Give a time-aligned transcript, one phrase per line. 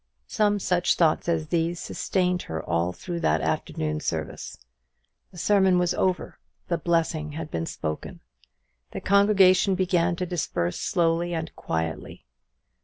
[0.25, 4.57] Some such thoughts as these sustained her all through that afternoon service.
[5.29, 6.39] The sermon was over;
[6.69, 8.19] the blessing had been spoken;
[8.93, 12.25] the congregation began to disperse slowly and quietly.